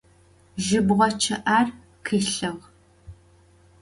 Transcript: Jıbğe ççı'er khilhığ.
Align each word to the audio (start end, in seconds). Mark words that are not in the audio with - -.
Jıbğe 0.65 1.09
ççı'er 1.21 1.67
khilhığ. 2.05 2.51